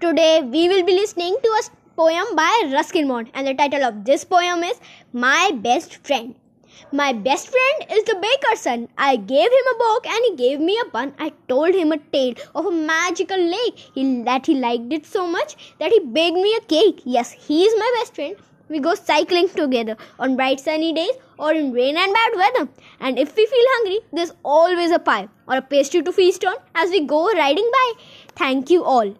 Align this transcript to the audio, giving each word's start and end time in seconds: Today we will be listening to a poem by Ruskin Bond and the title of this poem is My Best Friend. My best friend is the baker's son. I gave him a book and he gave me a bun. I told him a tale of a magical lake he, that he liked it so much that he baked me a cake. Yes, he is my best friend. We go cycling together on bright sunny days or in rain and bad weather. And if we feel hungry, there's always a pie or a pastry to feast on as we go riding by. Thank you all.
Today 0.00 0.42
we 0.42 0.68
will 0.68 0.84
be 0.84 0.92
listening 0.92 1.36
to 1.42 1.48
a 1.48 1.62
poem 1.96 2.36
by 2.36 2.70
Ruskin 2.72 3.08
Bond 3.08 3.30
and 3.34 3.48
the 3.48 3.54
title 3.54 3.82
of 3.82 4.04
this 4.04 4.24
poem 4.24 4.62
is 4.62 4.78
My 5.12 5.50
Best 5.52 6.06
Friend. 6.06 6.36
My 6.92 7.12
best 7.12 7.48
friend 7.48 7.90
is 7.90 8.04
the 8.04 8.14
baker's 8.14 8.60
son. 8.60 8.86
I 8.96 9.16
gave 9.16 9.50
him 9.50 9.66
a 9.72 9.78
book 9.78 10.06
and 10.06 10.24
he 10.28 10.36
gave 10.36 10.60
me 10.60 10.78
a 10.80 10.88
bun. 10.90 11.14
I 11.18 11.32
told 11.48 11.74
him 11.74 11.90
a 11.90 11.98
tale 11.98 12.34
of 12.54 12.66
a 12.66 12.70
magical 12.70 13.40
lake 13.40 13.76
he, 13.92 14.22
that 14.22 14.46
he 14.46 14.54
liked 14.54 14.92
it 14.92 15.04
so 15.04 15.26
much 15.26 15.56
that 15.80 15.90
he 15.90 15.98
baked 15.98 16.36
me 16.36 16.54
a 16.56 16.64
cake. 16.66 17.02
Yes, 17.04 17.32
he 17.32 17.64
is 17.64 17.74
my 17.76 17.92
best 17.98 18.14
friend. 18.14 18.36
We 18.68 18.78
go 18.78 18.94
cycling 18.94 19.48
together 19.48 19.96
on 20.20 20.36
bright 20.36 20.60
sunny 20.60 20.92
days 20.92 21.16
or 21.40 21.52
in 21.52 21.72
rain 21.72 21.96
and 21.96 22.14
bad 22.14 22.32
weather. 22.36 22.68
And 23.00 23.18
if 23.18 23.34
we 23.34 23.46
feel 23.46 23.66
hungry, 23.76 23.98
there's 24.12 24.32
always 24.44 24.92
a 24.92 25.00
pie 25.00 25.28
or 25.48 25.56
a 25.56 25.62
pastry 25.62 26.02
to 26.02 26.12
feast 26.12 26.44
on 26.44 26.54
as 26.76 26.90
we 26.90 27.04
go 27.04 27.32
riding 27.32 27.68
by. 27.72 27.92
Thank 28.36 28.70
you 28.70 28.84
all. 28.84 29.16